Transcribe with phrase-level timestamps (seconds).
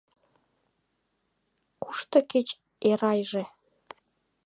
[1.83, 2.47] Кушто кеч
[2.89, 3.43] Эрайже?